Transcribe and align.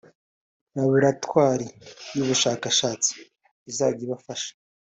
Laboratwari 0.75 1.67
y’ubushakashatsi 2.15 3.13
izajya 3.69 4.01
ibafasha 4.07 4.51